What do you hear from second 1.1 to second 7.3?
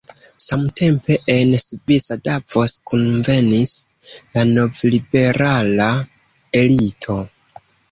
en svisa Davos kunvenis la novliberala elito.